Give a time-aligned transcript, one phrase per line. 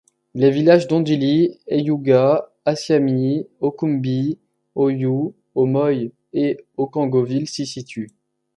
[0.33, 4.39] Les villages d'Ondili, Eyouga, Assiami, Okoumbi,
[4.73, 8.09] Oyou, Omoye et Okangoville s'y situent.